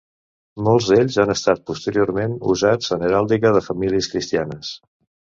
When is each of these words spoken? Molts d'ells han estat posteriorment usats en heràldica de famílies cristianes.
Molts 0.67 0.85
d'ells 0.91 1.17
han 1.23 1.33
estat 1.33 1.61
posteriorment 1.69 2.33
usats 2.53 2.89
en 2.97 3.05
heràldica 3.09 3.53
de 3.59 3.63
famílies 3.67 4.09
cristianes. 4.15 4.73